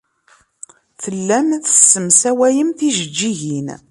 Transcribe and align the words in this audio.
Tellam 1.03 1.49
tessemsawayem 1.63 2.69
tijejjigin. 2.77 3.67